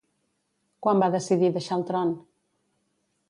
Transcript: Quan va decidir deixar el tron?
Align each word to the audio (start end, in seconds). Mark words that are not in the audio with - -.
Quan 0.85 1.03
va 1.03 1.09
decidir 1.17 1.51
deixar 1.57 1.77
el 1.81 1.85
tron? 1.91 2.17